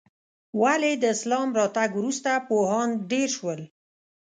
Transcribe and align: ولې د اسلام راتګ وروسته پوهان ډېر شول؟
ولې 0.61 0.91
د 0.97 1.03
اسلام 1.15 1.49
راتګ 1.59 1.89
وروسته 1.95 2.31
پوهان 2.47 2.89
ډېر 3.11 3.29
شول؟ 3.37 3.59